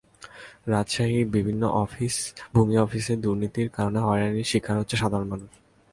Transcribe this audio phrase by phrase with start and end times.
[0.67, 1.63] রাজশাহীর বিভিন্ন
[2.53, 5.51] ভূমি অফিসে দুর্নীতির কারণে হয়রানির শিকার হচ্ছে সাধারণ মানুষ।